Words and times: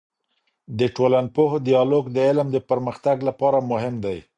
د 0.79 0.81
ټولنپوه 0.95 1.53
ديالوګ 1.67 2.05
د 2.11 2.17
علم 2.27 2.47
د 2.51 2.57
پرمختګ 2.69 3.17
لپاره 3.27 3.57
مهم 3.71 3.95
دی. 4.05 4.17